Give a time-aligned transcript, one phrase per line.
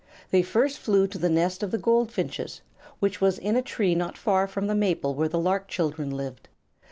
[0.31, 2.61] They first flew to the nest of the goldfinches,
[2.97, 6.49] which was in a tree not far from the maple where the lark children lived.